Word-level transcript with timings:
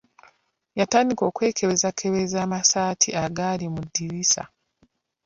Yatandika 0.79 1.23
okwekebezakebeza 1.29 2.37
amasaati 2.45 3.09
agaali 3.23 3.65
mu 3.73 3.81
ddirisa. 3.87 4.43